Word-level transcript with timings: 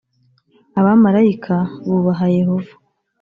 abamarayika 0.79 1.55
bubaha 1.87 2.25
Yehova 2.37 2.73